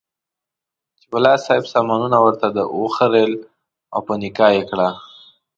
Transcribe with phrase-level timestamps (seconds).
[0.99, 2.45] چې ملا صاحب سامانونه ورته
[2.81, 3.33] وخریېل
[3.93, 4.89] او په نکاح یې کړه.